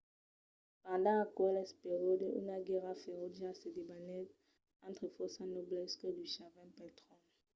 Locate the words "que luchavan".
5.99-6.69